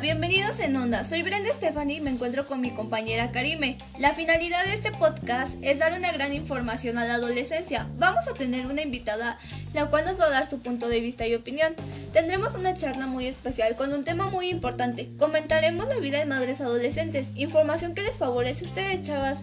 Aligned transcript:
Bienvenidos 0.00 0.60
en 0.60 0.76
Onda. 0.76 1.02
Soy 1.02 1.22
Brenda 1.22 1.52
Stephanie 1.52 1.96
y 1.96 2.00
me 2.00 2.10
encuentro 2.10 2.46
con 2.46 2.60
mi 2.60 2.70
compañera 2.70 3.32
Karime. 3.32 3.78
La 3.98 4.14
finalidad 4.14 4.64
de 4.64 4.74
este 4.74 4.92
podcast 4.92 5.56
es 5.60 5.80
dar 5.80 5.92
una 5.92 6.12
gran 6.12 6.32
información 6.32 6.98
a 6.98 7.04
la 7.04 7.14
adolescencia. 7.14 7.88
Vamos 7.98 8.28
a 8.28 8.32
tener 8.32 8.66
una 8.66 8.82
invitada, 8.82 9.38
la 9.74 9.86
cual 9.86 10.04
nos 10.04 10.20
va 10.20 10.26
a 10.26 10.30
dar 10.30 10.48
su 10.48 10.60
punto 10.60 10.88
de 10.88 11.00
vista 11.00 11.26
y 11.26 11.34
opinión. 11.34 11.74
Tendremos 12.12 12.54
una 12.54 12.74
charla 12.74 13.08
muy 13.08 13.26
especial 13.26 13.74
con 13.74 13.92
un 13.92 14.04
tema 14.04 14.30
muy 14.30 14.50
importante. 14.50 15.10
Comentaremos 15.18 15.88
la 15.88 15.96
vida 15.96 16.18
de 16.18 16.26
madres 16.26 16.60
adolescentes, 16.60 17.32
información 17.34 17.94
que 17.94 18.02
les 18.02 18.16
favorece 18.16 18.66
a 18.66 18.68
ustedes, 18.68 19.02
chavas. 19.02 19.40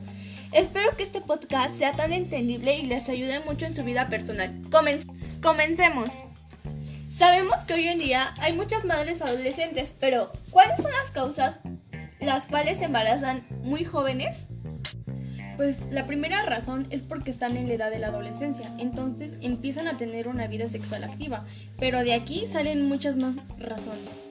Espero 0.53 0.95
que 0.95 1.03
este 1.03 1.19
podcast 1.19 1.77
sea 1.77 1.97
tan 1.97 2.13
entendible 2.13 2.77
y 2.77 2.85
les 2.85 3.09
ayude 3.09 3.41
mucho 3.41 3.65
en 3.65 3.75
su 3.75 3.83
vida 3.83 4.07
personal. 4.07 4.53
comencemos. 5.41 6.23
Sabemos 7.17 7.63
que 7.63 7.73
hoy 7.73 7.87
en 7.87 7.97
día 7.97 8.33
hay 8.39 8.51
muchas 8.51 8.83
madres 8.83 9.21
adolescentes, 9.21 9.93
pero 10.01 10.29
¿cuáles 10.51 10.81
son 10.81 10.91
las 10.91 11.11
causas 11.11 11.61
las 12.19 12.45
cuales 12.45 12.79
se 12.79 12.85
embarazan 12.85 13.45
muy 13.63 13.85
jóvenes? 13.85 14.47
Pues 15.55 15.81
la 15.91 16.05
primera 16.07 16.43
razón 16.43 16.87
es 16.89 17.03
porque 17.03 17.31
están 17.31 17.55
en 17.55 17.69
la 17.69 17.75
edad 17.75 17.89
de 17.89 17.99
la 17.99 18.07
adolescencia, 18.07 18.69
entonces 18.79 19.33
empiezan 19.39 19.87
a 19.87 19.95
tener 19.95 20.27
una 20.27 20.47
vida 20.47 20.67
sexual 20.67 21.05
activa, 21.05 21.45
pero 21.79 22.03
de 22.03 22.13
aquí 22.13 22.45
salen 22.47 22.89
muchas 22.89 23.15
más 23.15 23.37
razones. 23.57 24.25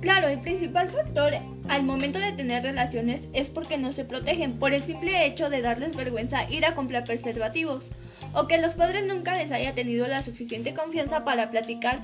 Claro, 0.00 0.26
el 0.26 0.40
principal 0.40 0.88
factor 0.88 1.34
al 1.68 1.84
momento 1.84 2.18
de 2.18 2.32
tener 2.32 2.64
relaciones 2.64 3.28
es 3.32 3.50
porque 3.50 3.78
no 3.78 3.92
se 3.92 4.04
protegen 4.04 4.58
por 4.58 4.74
el 4.74 4.82
simple 4.82 5.24
hecho 5.24 5.50
de 5.50 5.62
darles 5.62 5.94
vergüenza 5.94 6.50
ir 6.50 6.64
a 6.64 6.74
comprar 6.74 7.04
preservativos 7.04 7.88
o 8.36 8.46
que 8.46 8.58
los 8.58 8.74
padres 8.74 9.04
nunca 9.06 9.34
les 9.34 9.50
haya 9.50 9.74
tenido 9.74 10.06
la 10.06 10.22
suficiente 10.22 10.74
confianza 10.74 11.24
para 11.24 11.50
platicar 11.50 12.02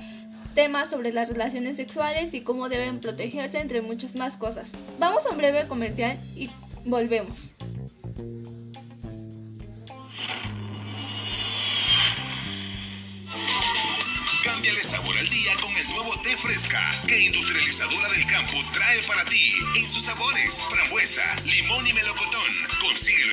temas 0.55 0.89
sobre 0.89 1.13
las 1.13 1.29
relaciones 1.29 1.77
sexuales 1.77 2.33
y 2.33 2.41
cómo 2.41 2.71
deben 2.71 3.01
protegerse 3.01 3.61
entre 3.61 3.83
muchas 3.83 4.17
más 4.17 4.39
cosas. 4.39 4.73
Vamos 4.99 5.27
a 5.27 5.31
un 5.31 5.37
breve 5.37 5.69
comercial 5.69 6.19
y 6.35 6.51
volvemos. 6.87 7.51
Cámbiale 14.43 14.81
sabor 14.83 15.17
al 15.19 15.29
día 15.29 15.53
con 15.61 15.77
el 15.77 15.87
nuevo 15.89 16.21
té 16.23 16.37
fresca 16.37 16.81
que 17.07 17.27
Industrializadora 17.27 18.09
del 18.09 18.27
Campo 18.27 18.57
trae 18.73 19.03
para 19.07 19.25
ti 19.27 19.53
en 19.77 19.89
sus 19.89 20.05
sabores 20.05 20.61
frambuesa, 20.71 21.23
limón 21.45 21.87
y 21.87 21.93
melocotón. 21.93 22.51
Consíguelo 22.81 23.32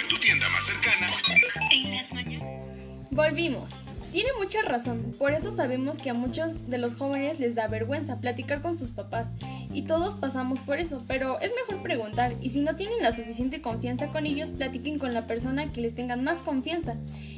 Volvimos. 3.20 3.70
Tiene 4.14 4.30
mucha 4.40 4.62
razón, 4.62 5.14
por 5.20 5.34
eso 5.34 5.54
sabemos 5.54 6.00
que 6.00 6.10
a 6.10 6.14
muchos 6.14 6.70
de 6.70 6.78
los 6.78 6.96
jóvenes 6.96 7.38
les 7.38 7.54
da 7.54 7.68
vergüenza 7.68 8.22
platicar 8.22 8.62
con 8.62 8.78
sus 8.78 8.92
papás. 8.92 9.28
Y 9.74 9.82
todos 9.82 10.16
pasamos 10.16 10.58
por 10.62 10.80
eso, 10.80 11.04
pero 11.06 11.38
es 11.42 11.52
mejor 11.54 11.84
preguntar. 11.84 12.34
Y 12.42 12.52
si 12.52 12.62
no 12.62 12.78
tienen 12.78 13.04
la 13.04 13.14
suficiente 13.14 13.62
confianza 13.62 14.08
con 14.08 14.26
ellos, 14.26 14.52
platiquen 14.52 15.00
con 15.00 15.14
la 15.14 15.28
persona 15.28 15.68
que 15.68 15.82
les 15.82 15.96
tengan 15.96 16.24
más 16.24 16.38
confianza. 16.38 16.96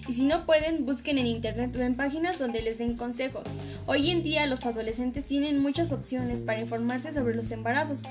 Y 0.08 0.14
si 0.14 0.26
no 0.26 0.46
pueden, 0.46 0.86
busquen 0.86 1.18
en 1.18 1.26
internet 1.26 1.76
o 1.76 1.82
en 1.82 1.96
páginas 1.96 2.38
donde 2.38 2.62
les 2.62 2.78
den 2.78 2.96
consejos. 2.96 3.48
Hoy 3.88 4.12
en 4.12 4.22
día 4.22 4.46
los 4.46 4.68
adolescentes 4.68 5.26
tienen 5.26 5.64
muchas 5.64 5.92
opciones 5.92 6.42
para 6.42 6.62
informarse 6.62 7.12
sobre 7.12 7.34
los 7.34 7.50
embarazos 7.50 8.04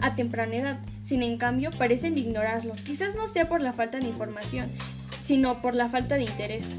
a 0.00 0.16
temprana 0.16 0.56
edad, 0.56 0.78
sin 1.04 1.22
en 1.22 1.38
cambio 1.38 1.70
parecen 1.70 2.18
ignorarlo, 2.18 2.74
quizás 2.84 3.14
no 3.14 3.28
sea 3.28 3.48
por 3.48 3.60
la 3.60 3.72
falta 3.72 4.00
de 4.00 4.08
información, 4.08 4.68
sino 5.22 5.62
por 5.62 5.76
la 5.76 5.88
falta 5.88 6.16
de 6.16 6.24
interés. 6.24 6.76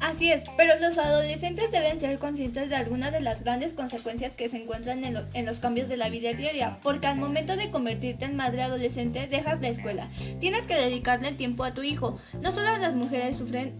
Así 0.00 0.32
es, 0.32 0.44
pero 0.56 0.78
los 0.80 0.96
adolescentes 0.96 1.70
deben 1.70 2.00
ser 2.00 2.18
conscientes 2.18 2.70
de 2.70 2.76
algunas 2.76 3.12
de 3.12 3.20
las 3.20 3.44
grandes 3.44 3.74
consecuencias 3.74 4.32
que 4.32 4.48
se 4.48 4.56
encuentran 4.56 5.04
en, 5.04 5.46
los 5.46 5.58
cambios 5.58 5.90
de 5.90 5.98
la 5.98 6.08
vida 6.08 6.32
diaria, 6.32 6.78
porque 6.82 7.06
al 7.06 7.18
momento 7.18 7.54
de 7.54 7.70
convertirte 7.70 8.24
en 8.24 8.34
madre 8.34 8.62
adolescente 8.62 9.26
dejas 9.26 9.60
la 9.60 9.68
escuela, 9.68 10.08
tienes 10.40 10.62
que 10.62 10.74
dedicarle 10.74 11.28
el 11.28 11.36
tiempo 11.36 11.64
a 11.64 11.74
tu 11.74 11.82
hijo. 11.82 12.18
No 12.40 12.50
solo 12.50 12.78
las 12.78 12.94
mujeres 12.94 13.36
sufren 13.36 13.74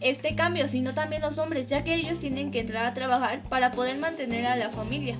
este 0.00 0.34
cambio, 0.34 0.68
sino 0.68 0.92
también 0.92 1.22
los 1.22 1.38
hombres, 1.38 1.66
ya 1.66 1.84
que 1.84 1.94
ellos 1.94 2.18
tienen 2.18 2.50
que 2.50 2.60
entrar 2.60 2.84
a 2.84 2.92
trabajar 2.92 3.42
para 3.44 3.72
poder 3.72 3.96
mantener 3.96 4.44
a 4.44 4.56
la 4.56 4.68
familia. 4.68 5.16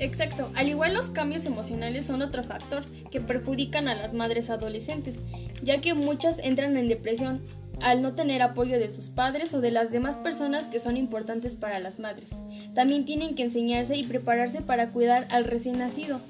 Exacto, 0.00 0.50
al 0.54 0.68
igual 0.68 0.94
los 0.94 1.10
cambios 1.10 1.44
emocionales 1.44 2.06
son 2.06 2.22
otro 2.22 2.44
factor 2.44 2.84
que 3.10 3.20
perjudican 3.20 3.88
a 3.88 3.94
las 3.94 4.14
madres 4.14 4.48
adolescentes, 4.48 5.18
ya 5.62 5.80
que 5.80 5.92
muchas 5.92 6.38
entran 6.38 6.76
en 6.76 6.88
depresión 6.88 7.42
al 7.82 8.02
no 8.02 8.14
tener 8.14 8.42
apoyo 8.42 8.78
de 8.78 8.92
sus 8.92 9.08
padres 9.08 9.54
o 9.54 9.60
de 9.60 9.70
las 9.70 9.90
demás 9.90 10.16
personas 10.16 10.66
que 10.66 10.80
son 10.80 10.96
importantes 10.96 11.54
para 11.54 11.78
las 11.78 11.98
madres. 11.98 12.30
También 12.74 13.04
tienen 13.04 13.34
que 13.34 13.44
enseñarse 13.44 13.96
y 13.96 14.04
prepararse 14.04 14.60
para 14.60 14.88
cuidar 14.88 15.26
al 15.30 15.44
recién 15.44 15.78
nacido, 15.78 16.20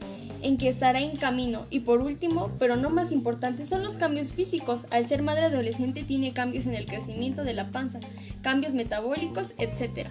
en 0.42 0.58
que 0.58 0.68
estará 0.68 1.00
en 1.00 1.16
camino. 1.16 1.66
Y 1.70 1.80
por 1.80 2.00
último, 2.00 2.50
pero 2.58 2.76
no 2.76 2.90
más 2.90 3.12
importante, 3.12 3.64
son 3.64 3.82
los 3.82 3.94
cambios 3.94 4.32
físicos. 4.32 4.86
Al 4.90 5.08
ser 5.08 5.22
madre 5.22 5.46
adolescente 5.46 6.04
tiene 6.04 6.32
cambios 6.32 6.66
en 6.66 6.74
el 6.74 6.86
crecimiento 6.86 7.44
de 7.44 7.54
la 7.54 7.70
panza, 7.70 8.00
cambios 8.42 8.74
metabólicos, 8.74 9.54
etc. 9.58 10.08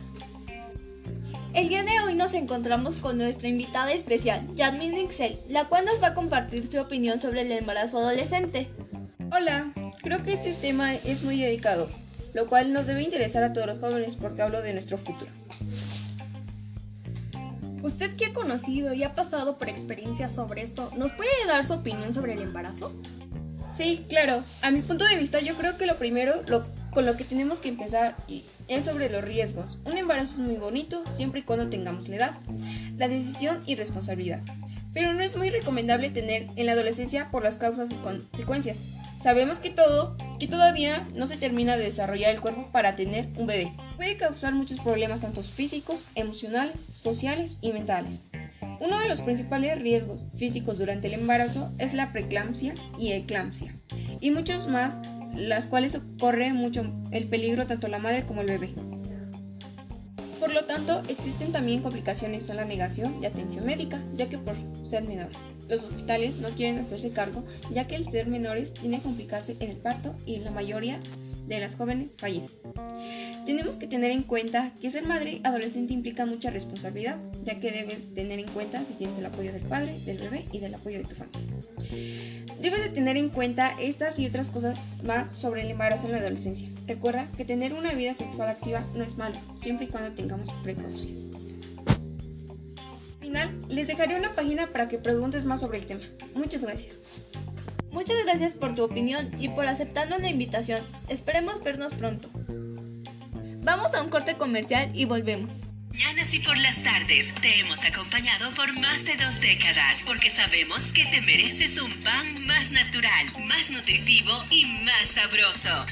El 1.53 1.69
día 1.69 1.83
de 1.83 1.99
hoy 2.01 2.13
nos 2.13 2.33
encontramos 2.33 2.97
con 2.97 3.17
nuestra 3.17 3.47
invitada 3.47 3.91
especial, 3.91 4.45
Yadmin 4.55 4.97
Ixel, 4.97 5.39
la 5.49 5.65
cual 5.65 5.85
nos 5.85 6.01
va 6.01 6.07
a 6.07 6.13
compartir 6.13 6.67
su 6.67 6.79
opinión 6.79 7.19
sobre 7.19 7.41
el 7.41 7.51
embarazo 7.51 7.97
adolescente. 7.99 8.67
Hola, 9.31 9.73
creo 10.01 10.23
que 10.23 10.33
este 10.33 10.53
tema 10.53 10.95
es 10.95 11.23
muy 11.23 11.39
dedicado, 11.39 11.89
lo 12.33 12.47
cual 12.47 12.73
nos 12.73 12.87
debe 12.87 13.03
interesar 13.03 13.43
a 13.43 13.53
todos 13.53 13.67
los 13.67 13.79
jóvenes 13.79 14.15
porque 14.15 14.41
hablo 14.41 14.61
de 14.61 14.73
nuestro 14.73 14.97
futuro. 14.97 15.31
Usted 17.83 18.15
que 18.15 18.25
ha 18.25 18.33
conocido 18.33 18.93
y 18.93 19.03
ha 19.03 19.15
pasado 19.15 19.57
por 19.57 19.69
experiencias 19.69 20.35
sobre 20.35 20.61
esto, 20.61 20.91
¿nos 20.97 21.11
puede 21.13 21.29
dar 21.47 21.65
su 21.65 21.73
opinión 21.73 22.13
sobre 22.13 22.33
el 22.33 22.41
embarazo? 22.41 22.91
Sí, 23.71 24.05
claro. 24.09 24.43
A 24.61 24.71
mi 24.71 24.81
punto 24.81 25.05
de 25.05 25.17
vista, 25.17 25.39
yo 25.39 25.55
creo 25.55 25.77
que 25.77 25.85
lo 25.85 25.97
primero 25.97 26.41
con 26.93 27.05
lo 27.05 27.15
que 27.15 27.23
tenemos 27.23 27.59
que 27.59 27.69
empezar 27.69 28.15
es 28.67 28.85
sobre 28.85 29.09
los 29.09 29.23
riesgos. 29.23 29.79
Un 29.85 29.97
embarazo 29.97 30.41
es 30.41 30.47
muy 30.47 30.55
bonito 30.55 31.03
siempre 31.11 31.41
y 31.41 31.43
cuando 31.43 31.69
tengamos 31.69 32.07
la 32.07 32.15
edad, 32.15 32.31
la 32.97 33.07
decisión 33.07 33.61
y 33.65 33.75
responsabilidad. 33.75 34.41
Pero 34.93 35.13
no 35.13 35.21
es 35.21 35.37
muy 35.37 35.49
recomendable 35.49 36.09
tener 36.09 36.47
en 36.55 36.65
la 36.65 36.71
adolescencia 36.71 37.29
por 37.29 37.43
las 37.43 37.57
causas 37.57 37.91
y 37.91 37.95
consecuencias. 37.95 38.81
Sabemos 39.21 39.59
que 39.59 39.71
todo, 39.71 40.15
que 40.39 40.47
todavía 40.47 41.03
no 41.15 41.25
se 41.25 41.37
termina 41.37 41.75
de 41.75 41.85
desarrollar 41.85 42.31
el 42.31 42.41
cuerpo 42.41 42.69
para 42.71 42.95
tener 42.95 43.27
un 43.37 43.47
bebé. 43.47 43.73
Puede 43.95 44.15
causar 44.15 44.53
muchos 44.53 44.79
problemas 44.79 45.21
tanto 45.21 45.41
físicos, 45.41 46.01
emocionales, 46.15 46.75
sociales 46.91 47.57
y 47.61 47.73
mentales. 47.73 48.23
Uno 48.79 48.99
de 48.99 49.09
los 49.09 49.21
principales 49.21 49.79
riesgos 49.81 50.19
físicos 50.37 50.77
durante 50.77 51.07
el 51.07 51.15
embarazo 51.15 51.71
es 51.79 51.93
la 51.93 52.11
preeclampsia 52.11 52.75
y 52.97 53.11
eclampsia, 53.11 53.75
y 54.19 54.29
muchos 54.29 54.67
más, 54.67 54.99
las 55.35 55.65
cuales 55.65 55.99
corre 56.19 56.53
mucho 56.53 56.93
el 57.11 57.27
peligro 57.27 57.65
tanto 57.65 57.87
la 57.87 57.99
madre 57.99 58.25
como 58.25 58.41
el 58.41 58.47
bebé. 58.47 58.75
Por 60.47 60.55
lo 60.55 60.63
tanto, 60.63 61.01
existen 61.09 61.51
también 61.51 61.81
complicaciones 61.81 62.47
en 62.47 62.55
la 62.55 62.63
negación 62.63 63.19
de 63.19 63.27
atención 63.27 63.65
médica, 63.65 64.01
ya 64.15 64.29
que 64.29 64.37
por 64.37 64.55
ser 64.81 65.03
menores. 65.03 65.35
Los 65.67 65.83
hospitales 65.83 66.37
no 66.37 66.51
quieren 66.51 66.79
hacerse 66.79 67.11
cargo, 67.11 67.43
ya 67.73 67.85
que 67.85 67.95
el 67.97 68.09
ser 68.09 68.27
menores 68.27 68.73
tiene 68.73 68.99
que 68.99 69.03
complicarse 69.03 69.57
en 69.59 69.71
el 69.71 69.75
parto 69.75 70.15
y 70.25 70.37
la 70.37 70.51
mayoría 70.51 71.01
de 71.47 71.59
las 71.59 71.75
jóvenes 71.75 72.13
fallecen. 72.17 72.57
Tenemos 73.45 73.77
que 73.77 73.87
tener 73.87 74.11
en 74.11 74.23
cuenta 74.23 74.73
que 74.81 74.91
ser 74.91 75.05
madre 75.05 75.39
adolescente 75.43 75.93
implica 75.93 76.25
mucha 76.25 76.49
responsabilidad, 76.49 77.17
ya 77.43 77.59
que 77.59 77.71
debes 77.71 78.13
tener 78.13 78.39
en 78.39 78.47
cuenta 78.49 78.83
si 78.83 78.93
tienes 78.93 79.17
el 79.17 79.25
apoyo 79.25 79.53
del 79.53 79.63
padre, 79.63 79.99
del 80.05 80.17
bebé 80.17 80.45
y 80.51 80.59
del 80.59 80.75
apoyo 80.75 80.97
de 80.97 81.05
tu 81.05 81.15
familia. 81.15 81.41
Debes 82.61 82.81
de 82.81 82.89
tener 82.89 83.17
en 83.17 83.29
cuenta 83.29 83.75
estas 83.79 84.19
y 84.19 84.27
otras 84.27 84.49
cosas 84.49 84.79
más 85.03 85.35
sobre 85.35 85.61
el 85.61 85.71
embarazo 85.71 86.07
en 86.07 86.13
la 86.13 86.19
adolescencia. 86.19 86.69
Recuerda 86.87 87.31
que 87.37 87.45
tener 87.45 87.73
una 87.73 87.93
vida 87.93 88.13
sexual 88.13 88.49
activa 88.49 88.83
no 88.95 89.03
es 89.03 89.17
malo, 89.17 89.37
siempre 89.55 89.85
y 89.85 89.89
cuando 89.89 90.11
tengamos 90.13 90.49
precaución. 90.63 91.31
Al 91.87 93.19
final, 93.19 93.59
les 93.69 93.87
dejaré 93.87 94.17
una 94.17 94.33
página 94.33 94.71
para 94.71 94.87
que 94.87 94.97
preguntes 94.97 95.45
más 95.45 95.61
sobre 95.61 95.77
el 95.77 95.85
tema. 95.85 96.01
Muchas 96.33 96.63
gracias. 96.63 97.01
Muchas 97.97 98.23
gracias 98.25 98.53
por 98.53 98.75
tu 98.75 98.83
opinión 98.83 99.31
y 99.39 99.49
por 99.49 99.65
aceptarnos 99.65 100.21
la 100.21 100.29
invitación. 100.29 100.83
Esperemos 101.09 101.63
vernos 101.63 101.95
pronto. 101.95 102.29
Vamos 103.63 103.95
a 103.95 104.03
un 104.03 104.11
corte 104.11 104.37
comercial 104.37 104.91
y 104.93 105.05
volvemos 105.05 105.61
mañanas 105.89 106.31
y 106.31 106.39
por 106.39 106.55
las 106.59 106.83
tardes 106.83 107.33
te 107.41 107.59
hemos 107.59 107.83
acompañado 107.83 108.51
por 108.51 108.71
más 108.79 109.03
de 109.03 109.15
dos 109.15 109.41
décadas 109.41 110.03
porque 110.05 110.29
sabemos 110.29 110.79
que 110.91 111.05
te 111.05 111.21
mereces 111.21 111.81
un 111.81 111.91
pan 112.03 112.45
más 112.45 112.69
natural, 112.69 113.25
más 113.47 113.71
nutritivo 113.71 114.31
y 114.51 114.65
más 114.83 115.07
sabroso. 115.07 115.85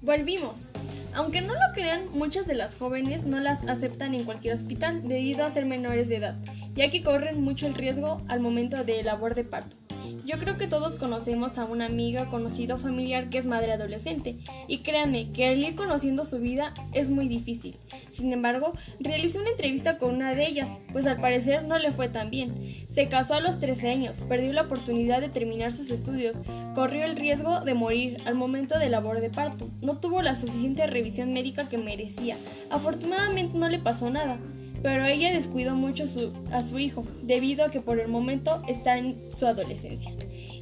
Volvimos. 0.00 0.72
Aunque 1.14 1.42
no 1.42 1.54
lo 1.54 1.74
crean, 1.74 2.08
muchas 2.12 2.48
de 2.48 2.54
las 2.54 2.74
jóvenes 2.74 3.24
no 3.24 3.38
las 3.38 3.62
aceptan 3.68 4.14
en 4.14 4.24
cualquier 4.24 4.54
hospital 4.54 5.06
debido 5.06 5.44
a 5.44 5.50
ser 5.52 5.64
menores 5.64 6.08
de 6.08 6.16
edad, 6.16 6.36
ya 6.74 6.90
que 6.90 7.04
corren 7.04 7.40
mucho 7.40 7.68
el 7.68 7.74
riesgo 7.74 8.20
al 8.28 8.40
momento 8.40 8.82
de 8.82 9.04
labor 9.04 9.36
de 9.36 9.44
parto. 9.44 9.81
Yo 10.24 10.38
creo 10.38 10.56
que 10.56 10.68
todos 10.68 10.96
conocemos 10.96 11.58
a 11.58 11.64
una 11.64 11.86
amiga, 11.86 12.28
conocido 12.28 12.76
familiar 12.76 13.28
que 13.28 13.38
es 13.38 13.46
madre 13.46 13.72
adolescente 13.72 14.36
y 14.68 14.78
créanme 14.78 15.32
que 15.32 15.52
el 15.52 15.64
ir 15.64 15.74
conociendo 15.74 16.24
su 16.24 16.38
vida 16.38 16.72
es 16.92 17.10
muy 17.10 17.26
difícil. 17.26 17.76
Sin 18.10 18.32
embargo, 18.32 18.72
realicé 19.00 19.40
una 19.40 19.50
entrevista 19.50 19.98
con 19.98 20.14
una 20.14 20.34
de 20.36 20.46
ellas, 20.46 20.68
pues 20.92 21.06
al 21.06 21.16
parecer 21.16 21.64
no 21.64 21.76
le 21.76 21.90
fue 21.90 22.08
tan 22.08 22.30
bien. 22.30 22.54
Se 22.88 23.08
casó 23.08 23.34
a 23.34 23.40
los 23.40 23.58
13 23.58 23.90
años, 23.90 24.22
perdió 24.28 24.52
la 24.52 24.62
oportunidad 24.62 25.20
de 25.20 25.28
terminar 25.28 25.72
sus 25.72 25.90
estudios, 25.90 26.36
corrió 26.74 27.04
el 27.04 27.16
riesgo 27.16 27.60
de 27.60 27.74
morir 27.74 28.18
al 28.24 28.36
momento 28.36 28.78
del 28.78 28.92
labor 28.92 29.20
de 29.20 29.30
parto, 29.30 29.68
no 29.80 29.98
tuvo 29.98 30.22
la 30.22 30.36
suficiente 30.36 30.86
revisión 30.86 31.32
médica 31.32 31.68
que 31.68 31.78
merecía. 31.78 32.36
Afortunadamente 32.70 33.58
no 33.58 33.68
le 33.68 33.80
pasó 33.80 34.08
nada 34.08 34.38
pero 34.82 35.04
ella 35.06 35.32
descuidó 35.32 35.74
mucho 35.74 36.04
a 36.52 36.62
su 36.62 36.78
hijo 36.78 37.04
debido 37.22 37.64
a 37.64 37.70
que 37.70 37.80
por 37.80 38.00
el 38.00 38.08
momento 38.08 38.62
está 38.66 38.98
en 38.98 39.20
su 39.32 39.46
adolescencia 39.46 40.12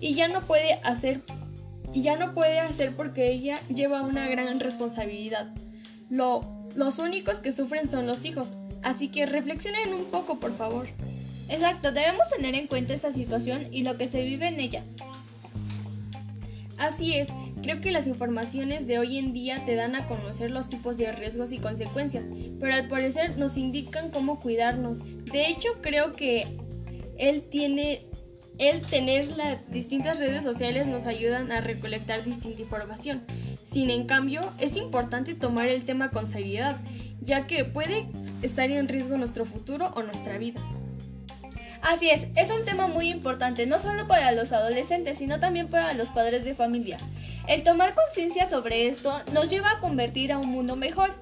y 0.00 0.14
ya 0.14 0.28
no 0.28 0.40
puede 0.43 0.75
hacer 0.84 1.20
y 1.93 2.02
ya 2.02 2.17
no 2.17 2.34
puede 2.34 2.61
hacer 2.61 2.94
porque 2.94 3.32
ella 3.32 3.58
lleva 3.69 4.02
una 4.02 4.28
gran 4.28 4.61
responsabilidad. 4.61 5.49
los 6.08 6.99
únicos 6.99 7.38
que 7.38 7.52
sufren 7.52 7.90
son 7.90 8.06
los 8.06 8.25
hijos, 8.25 8.50
así 8.82 9.08
que 9.08 9.26
reflexionen 9.26 9.93
un 9.94 10.05
poco, 10.05 10.38
por 10.38 10.56
favor. 10.56 10.87
Exacto, 11.49 11.90
debemos 11.90 12.28
tener 12.28 12.55
en 12.55 12.69
cuenta 12.69 12.94
esta 12.94 13.12
situación 13.12 13.66
y 13.73 13.82
lo 13.82 13.96
que 13.96 14.06
se 14.06 14.23
vive 14.23 14.46
en 14.46 14.61
ella. 14.61 14.84
Así 16.78 17.14
es, 17.14 17.28
Creo 17.62 17.81
que 17.81 17.91
las 17.91 18.07
informaciones 18.07 18.87
de 18.87 18.99
hoy 18.99 19.19
en 19.19 19.33
día 19.33 19.65
te 19.65 19.75
dan 19.75 19.95
a 19.95 20.07
conocer 20.07 20.51
los 20.51 20.69
tipos 20.69 20.97
de 20.97 21.12
riesgos 21.12 21.53
y 21.53 21.59
consecuencias, 21.59 22.25
pero 22.59 22.75
al 22.75 22.89
parecer 22.89 23.39
nos 23.39 23.57
indican 23.57 24.11
cómo 24.11 24.41
cuidarnos. 24.41 25.01
De 25.27 25.49
hecho, 25.49 25.69
creo 25.83 26.12
que 26.12 26.47
él 27.19 27.43
tiene 27.51 28.07
el 28.61 28.83
tener 28.83 29.27
las 29.39 29.59
distintas 29.71 30.21
redes 30.21 30.45
sociales 30.45 30.87
nos 30.87 31.07
ayudan 31.07 31.51
a 31.51 31.62
recolectar 31.62 32.23
distinta 32.25 32.61
información. 32.61 33.23
Sin 33.65 33.89
en 33.89 34.07
cambio, 34.07 34.53
es 34.59 34.77
importante 34.77 35.35
tomar 35.35 35.69
el 35.69 35.85
tema 35.85 36.11
con 36.11 36.29
seriedad, 36.29 36.77
ya 37.23 37.47
que 37.47 37.65
puede 37.65 38.07
estar 38.43 38.71
en 38.71 38.87
riesgo 38.87 39.17
nuestro 39.17 39.47
futuro 39.47 39.91
o 39.95 40.03
nuestra 40.03 40.37
vida. 40.37 40.61
Así 41.81 42.11
es, 42.11 42.27
es 42.37 42.51
un 42.51 42.67
tema 42.67 42.89
muy 42.89 43.11
importante, 43.11 43.65
no 43.65 43.79
solo 43.79 44.07
para 44.07 44.33
los 44.33 44.53
adolescentes, 44.53 45.17
sino 45.17 45.41
también 45.41 45.69
para 45.69 45.95
los 45.95 46.11
padres 46.11 46.45
de 46.45 46.55
familia. 46.55 46.99
El 47.46 47.62
tomar 47.62 47.94
conciencia 47.94 48.48
sobre 48.48 48.88
esto 48.88 49.12
nos 49.32 49.48
lleva 49.48 49.72
a 49.72 49.81
convertir 49.81 50.32
a 50.32 50.38
un 50.38 50.48
mundo 50.48 50.76
mejor. 50.76 51.14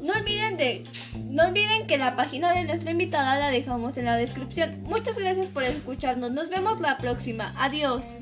No 0.00 0.12
olviden, 0.12 0.56
de, 0.58 0.84
no 1.30 1.44
olviden 1.44 1.86
que 1.86 1.96
la 1.96 2.14
página 2.14 2.52
de 2.52 2.64
nuestra 2.64 2.90
invitada 2.90 3.38
la 3.38 3.48
dejamos 3.48 3.96
en 3.96 4.04
la 4.04 4.16
descripción. 4.16 4.82
Muchas 4.82 5.18
gracias 5.18 5.46
por 5.46 5.62
escucharnos. 5.62 6.30
Nos 6.30 6.50
vemos 6.50 6.80
la 6.80 6.98
próxima. 6.98 7.54
Adiós. 7.56 8.14